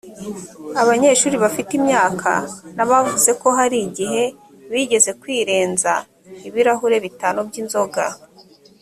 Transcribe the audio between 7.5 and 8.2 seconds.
inzoga